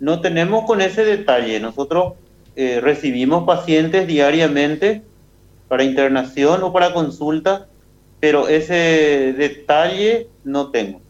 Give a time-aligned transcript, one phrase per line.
[0.00, 1.60] No tenemos con ese detalle.
[1.60, 2.14] Nosotros
[2.56, 5.02] eh, recibimos pacientes diariamente
[5.68, 7.68] para internación o para consulta,
[8.18, 11.00] pero ese detalle no tengo.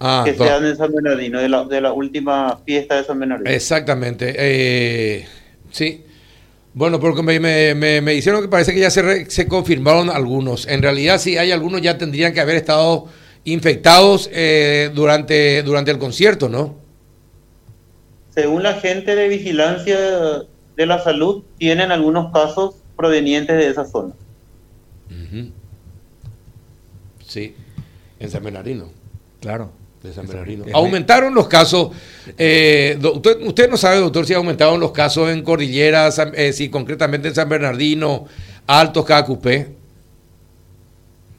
[0.00, 3.50] Ah, que sean de San Bernardino, de la, de la última fiesta de San Bernardino.
[3.50, 4.34] Exactamente.
[4.36, 5.26] Eh,
[5.70, 6.02] sí.
[6.74, 10.66] Bueno, porque me, me, me, hicieron que parece que ya se, se confirmaron algunos.
[10.66, 13.06] En realidad, sí, hay algunos ya tendrían que haber estado
[13.44, 16.85] infectados eh, durante, durante el concierto, ¿no?
[18.36, 19.98] Según la gente de vigilancia
[20.76, 24.12] de la salud, tienen algunos casos provenientes de esa zona.
[27.24, 27.54] Sí,
[28.20, 28.90] en San Bernardino.
[29.40, 29.70] Claro.
[30.02, 30.66] De San Bernardino.
[30.74, 31.92] Aumentaron los casos.
[32.36, 37.34] Eh, usted, no sabe, doctor, si aumentaron los casos en Cordillera, eh, si concretamente en
[37.34, 38.26] San Bernardino,
[38.66, 39.74] Altos, Cacupé.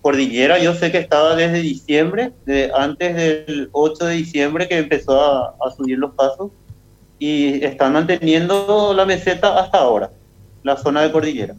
[0.02, 5.22] Cordillera, yo sé que estaba desde diciembre, de, antes del 8 de diciembre que empezó
[5.22, 6.52] a, subir los casos
[7.20, 10.12] y están manteniendo la meseta hasta ahora,
[10.64, 11.56] la zona de Cordillera.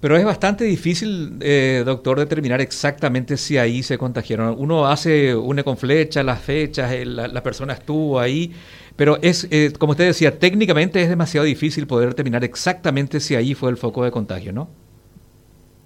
[0.00, 4.54] Pero es bastante difícil, eh, doctor, determinar exactamente si ahí se contagiaron.
[4.58, 8.52] Uno hace una con flecha, las fechas, la, persona estuvo ahí,
[8.94, 13.54] pero es, eh, como usted decía, técnicamente es demasiado difícil poder determinar exactamente si ahí
[13.54, 14.68] fue el foco de contagio, ¿no?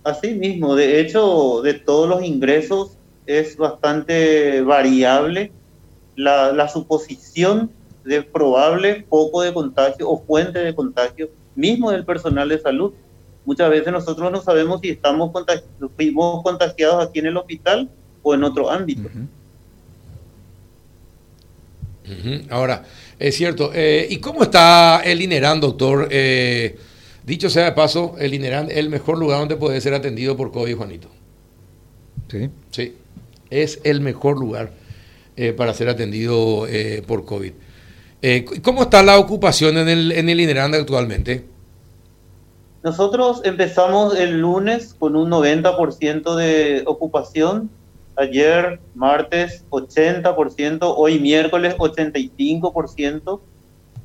[0.02, 5.52] Así mismo, de hecho, de todos los ingresos es bastante variable
[6.16, 7.70] la, la suposición
[8.04, 12.92] de probable foco de contagio o fuente de contagio mismo del personal de salud
[13.44, 15.32] Muchas veces nosotros no sabemos si estamos
[15.96, 17.90] fuimos contagiados aquí en el hospital
[18.22, 19.08] o en otro ámbito.
[22.50, 22.84] Ahora,
[23.18, 23.70] es cierto.
[23.74, 26.08] Eh, ¿Y cómo está el INERAN, doctor?
[26.10, 26.78] Eh,
[27.24, 30.52] dicho sea de paso, el INERAN es el mejor lugar donde puede ser atendido por
[30.52, 31.08] COVID, Juanito.
[32.28, 32.50] Sí.
[32.70, 32.94] Sí,
[33.50, 34.70] es el mejor lugar
[35.36, 36.66] eh, para ser atendido
[37.06, 37.52] por COVID.
[38.62, 41.44] ¿Cómo está la ocupación en el, en el INERAN actualmente?
[42.82, 47.68] Nosotros empezamos el lunes con un 90% de ocupación,
[48.16, 53.40] ayer martes 80%, hoy miércoles 85%.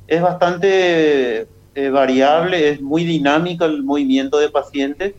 [0.08, 5.14] Es bastante eh, variable, es muy dinámico el movimiento de pacientes.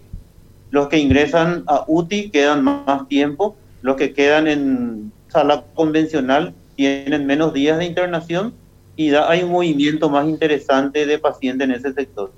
[0.69, 3.55] Los que ingresan a UTI quedan más tiempo,
[3.87, 8.53] los que quedan en sala convencional tienen menos días de internación
[8.97, 12.33] y hay un movimiento más interesante de pacientes en ese sector.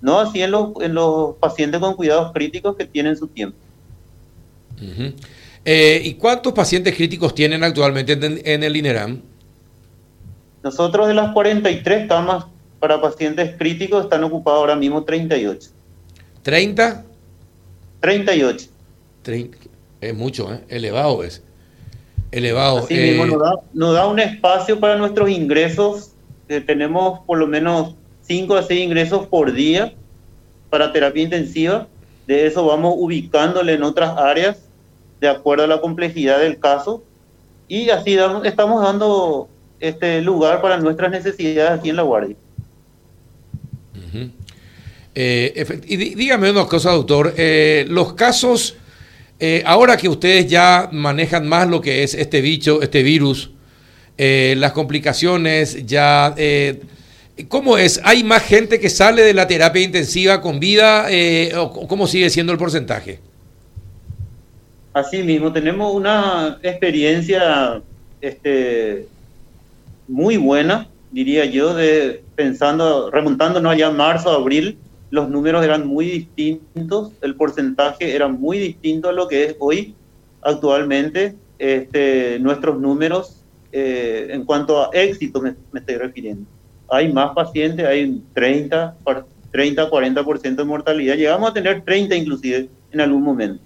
[0.00, 3.58] No así en los, en los pacientes con cuidados críticos que tienen su tiempo.
[5.66, 9.20] Eh, ¿Y cuántos pacientes críticos tienen actualmente en, el INERAM?
[10.62, 12.46] Nosotros de las 43 camas
[12.80, 15.68] para pacientes críticos están ocupados ahora mismo 38.
[16.42, 17.02] ¿30?
[18.00, 18.68] 38.
[20.02, 20.60] Es mucho, ¿eh?
[20.68, 21.42] elevado es.
[22.30, 22.78] Elevado.
[22.78, 23.38] Así mismo eh,
[23.72, 26.12] nos da, un espacio para nuestros ingresos.
[26.46, 29.92] tenemos por lo menos 5 a 6 ingresos por día
[30.70, 31.86] para terapia intensiva.
[32.26, 34.58] De eso vamos ubicándole en otras áreas
[35.20, 37.02] de acuerdo a la complejidad del caso.
[37.68, 39.48] Y así estamos dando
[39.78, 42.36] este lugar para nuestras necesidades aquí en La Guardia.
[45.14, 47.34] Eh, y dígame una cosa, doctor.
[47.36, 48.76] Eh, los casos,
[49.42, 53.50] eh, ahora que ustedes ya manejan más lo que es este bicho, este virus,
[54.16, 56.32] las complicaciones ya
[57.48, 58.00] ¿Cómo es?
[58.04, 61.06] ¿Hay más gente que sale de la terapia intensiva con vida?
[61.10, 63.20] Eh, o ¿Cómo sigue siendo el porcentaje?
[64.92, 67.80] Así mismo, tenemos una experiencia
[68.20, 69.06] este,
[70.06, 74.76] muy buena, diría yo, de pensando, remontándonos allá en marzo, abril,
[75.12, 79.94] los números eran muy distintos, el porcentaje era muy distinto a lo que es hoy.
[80.40, 86.46] Actualmente, este, nuestros números eh, en cuanto a éxito me estoy refiriendo
[86.92, 88.96] hay más pacientes, hay un 30,
[89.50, 91.16] 30, 40% de mortalidad.
[91.16, 93.62] Llegamos a tener 30 inclusive en algún momento.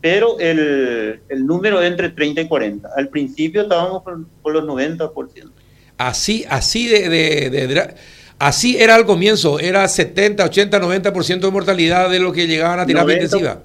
[0.00, 2.88] Pero el, el, número entre 30 y 40.
[2.96, 5.50] Al principio estábamos por, los 90%.
[5.98, 7.94] Así, así de, de,
[8.42, 12.86] así era al comienzo, era 70, 80, 90% de mortalidad de lo que llegaban a
[12.86, 13.62] terapia intensiva.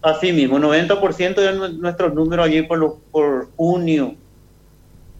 [0.00, 4.14] Así mismo, 90% de nuestros números allí por, por junio,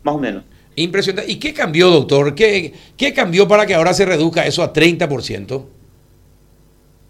[0.02, 0.44] más o menos.
[0.74, 1.30] Impresionante.
[1.30, 2.34] ¿Y qué cambió, doctor?
[2.34, 5.64] ¿Qué, ¿Qué cambió para que ahora se reduzca eso a 30%?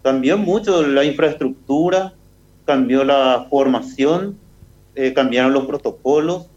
[0.03, 2.13] Cambió mucho la infraestructura,
[2.65, 4.37] cambió la formación,
[4.95, 6.47] eh, cambiaron los protocolos,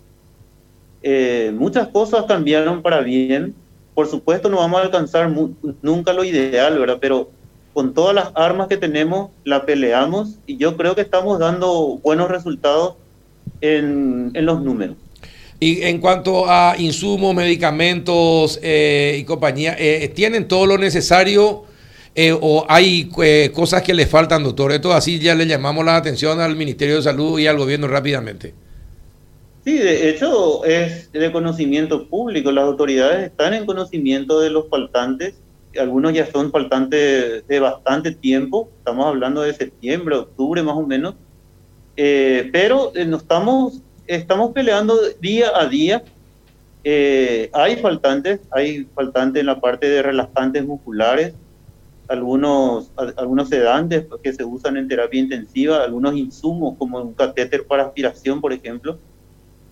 [1.03, 3.55] eh, muchas cosas cambiaron para bien.
[3.95, 5.33] Por supuesto no vamos a alcanzar
[5.83, 6.99] nunca lo ideal, ¿verdad?
[7.01, 7.31] Pero
[7.73, 12.29] con todas las armas que tenemos, la peleamos y yo creo que estamos dando buenos
[12.29, 12.95] resultados
[13.61, 14.97] en, en los números.
[15.61, 21.65] Y en cuanto a insumos, medicamentos eh, y compañía, eh, ¿tienen todo lo necesario
[22.15, 23.11] eh, o hay
[23.55, 24.73] cosas que les faltan, doctor?
[24.73, 28.53] Esto así ya le llamamos la atención al Ministerio de Salud y al gobierno rápidamente.
[29.65, 32.53] Sí, de hecho es de conocimiento público.
[32.53, 35.35] Las autoridades están en conocimiento de los faltantes.
[35.79, 38.69] Algunos ya son faltantes de bastante tiempo.
[38.79, 41.15] Estamos hablando de septiembre, octubre más o menos.
[41.97, 46.03] pero no estamos estamos peleando día a día.
[46.83, 51.33] Eh, hay faltantes, hay faltantes en la parte de relajantes musculares,
[52.09, 57.85] algunos, algunos sedantes que se usan en terapia intensiva, algunos insumos como un catéter para
[57.85, 58.99] aspiración, por ejemplo.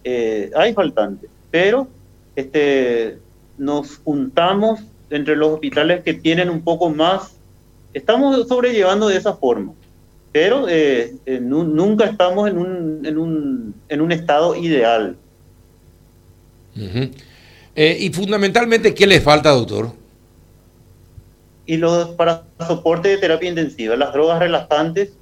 [0.05, 1.89] Eh, hay faltantes, pero
[2.37, 3.19] este,
[3.59, 7.37] nos juntamos entre los hospitales que tienen un poco más,
[7.93, 9.73] estamos sobrellevando de esa forma
[10.33, 15.17] pero eh, eh, nunca estamos en un, en, un, en un estado ideal.
[17.77, 19.93] Y fundamentalmente, ¿qué le falta, doctor?
[21.67, 25.13] Y los para soporte de terapia intensiva, las drogas relajantes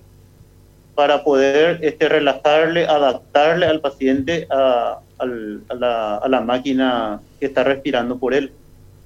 [1.00, 8.18] para poder este, relajarle, adaptarle al paciente a, la, a la máquina que está respirando
[8.18, 8.52] por él.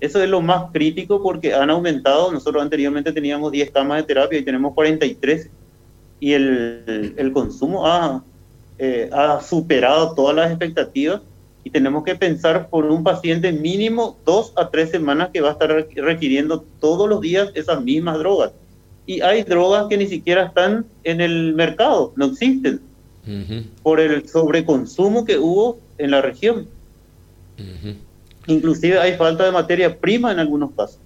[0.00, 4.40] Eso es lo más crítico porque han aumentado, nosotros anteriormente teníamos 10 camas de terapia
[4.40, 5.48] y tenemos 43
[6.18, 8.24] y el, el consumo ha,
[8.80, 11.20] eh, ha superado todas las expectativas
[11.62, 15.52] y tenemos que pensar por un paciente mínimo dos a tres semanas que va a
[15.52, 18.50] estar requiriendo todos los días esas mismas drogas.
[19.06, 22.80] Y hay drogas que ni siquiera están en el mercado, no existen,
[23.82, 26.66] por el sobreconsumo que hubo en la región.
[28.46, 30.98] Inclusive hay falta de materia prima en algunos casos.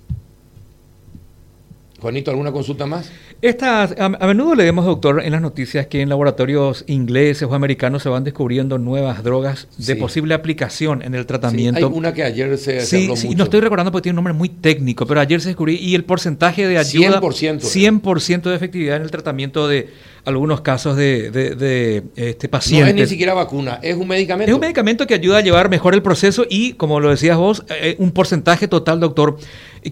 [2.00, 3.10] Juanito, ¿alguna consulta más?
[3.42, 8.08] Estas, a, menudo leemos, doctor, en las noticias que en laboratorios ingleses o americanos se
[8.08, 11.88] van descubriendo nuevas drogas de posible aplicación en el tratamiento.
[11.88, 14.48] hay una que ayer se, sí, sí, no estoy recordando porque tiene un nombre muy
[14.48, 17.20] técnico, pero ayer se descubrió y el porcentaje de ayuda...
[17.20, 17.60] 100%.
[17.60, 19.88] 100% de efectividad en el tratamiento de
[20.24, 22.94] algunos casos de, de, este, pacientes.
[22.94, 24.50] No es ni siquiera vacuna, es un medicamento.
[24.50, 27.64] Es un medicamento que ayuda a llevar mejor el proceso y, como lo decías vos,
[27.80, 29.38] eh, un porcentaje total, doctor.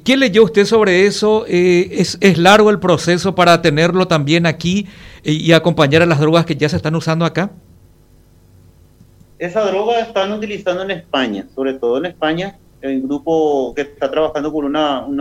[0.04, 1.44] ¿Qué leyó usted sobre eso?
[1.46, 4.86] Eh, ¿es, ¿es, largo el proceso para tenerlo también aquí
[5.22, 7.50] y, acompañar a las drogas que ya se están usando acá?
[9.38, 14.52] Esa droga están utilizando en España, sobre todo en España, el grupo que está trabajando
[14.52, 15.20] con una, un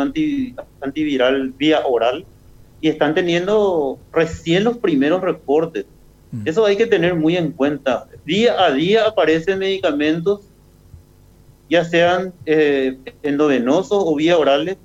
[0.81, 2.25] antiviral vía oral
[2.81, 5.85] y están teniendo recién los primeros reportes.
[6.31, 6.47] Mm.
[6.47, 8.07] Eso hay que tener muy en cuenta.
[8.25, 10.41] Día a día aparecen medicamentos
[11.69, 14.77] ya sean eh, endovenosos o vía orales,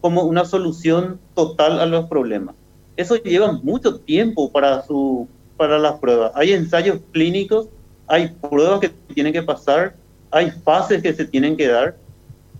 [0.00, 2.54] como una solución total a los problemas.
[2.96, 6.32] Eso lleva mucho tiempo para, su, para las pruebas.
[6.34, 7.68] Hay ensayos clínicos,
[8.06, 9.94] hay pruebas que tienen que pasar,
[10.30, 11.96] hay fases que se tienen que dar.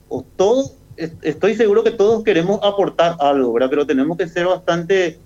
[0.08, 3.70] O todo, estoy seguro que todos queremos aportar algo, ¿verdad?
[3.70, 5.18] pero tenemos que ser bastante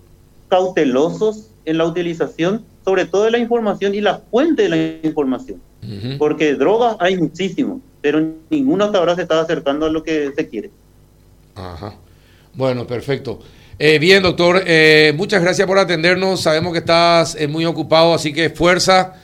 [0.49, 5.61] cautelosos en la utilización, sobre todo de la información y la fuente de la información.
[6.19, 10.47] Porque drogas hay muchísimo pero ninguno hasta ahora se está acercando a lo que se
[10.47, 10.69] quiere.
[11.55, 11.95] Ajá.
[12.53, 13.41] Bueno, perfecto.
[13.79, 16.43] Eh, bien, doctor, eh, muchas gracias por atendernos.
[16.43, 19.15] Sabemos que estás eh, muy ocupado, así que fuerza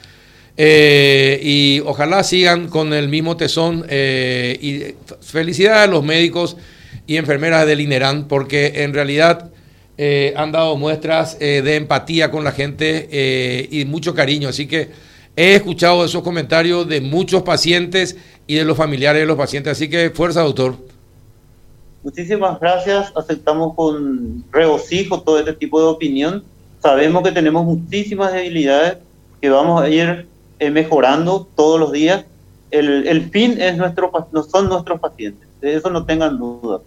[0.56, 3.84] y ojalá sigan con el mismo tesón.
[3.90, 6.56] y felicidades a los médicos
[7.06, 9.50] y enfermeras del INERAN, porque en realidad
[10.36, 14.48] han dado muestras de empatía con la gente y mucho cariño.
[14.48, 14.88] Así que
[15.40, 18.14] he escuchado esos comentarios de muchos pacientes
[18.46, 19.72] y de los familiares de los pacientes.
[19.72, 20.76] Así que fuerza, doctor.
[22.02, 23.10] Muchísimas gracias.
[23.16, 26.44] Aceptamos con regocijo todo este tipo de opinión.
[26.82, 28.98] Sabemos que tenemos muchísimas debilidades
[29.40, 30.28] que vamos a ir
[30.58, 32.26] eh, mejorando todos los días.
[32.70, 34.12] El, fin es nuestro,
[34.50, 35.48] son nuestros pacientes.
[35.62, 36.80] De eso no tengan duda.